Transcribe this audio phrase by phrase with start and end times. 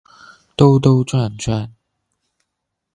[0.57, 1.75] 兜兜转转